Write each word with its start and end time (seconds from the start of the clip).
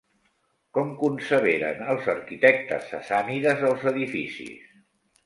Com 0.77 0.93
conceberen 1.01 1.83
els 1.95 2.07
arquitectes 2.13 2.87
sassànides 2.95 3.63
els 3.71 3.87
edificis? 3.93 4.73